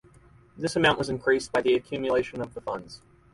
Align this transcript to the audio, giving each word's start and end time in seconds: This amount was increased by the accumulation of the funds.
This 0.57 0.75
amount 0.75 0.97
was 0.97 1.09
increased 1.09 1.51
by 1.51 1.61
the 1.61 1.75
accumulation 1.75 2.41
of 2.41 2.55
the 2.55 2.61
funds. 2.61 3.03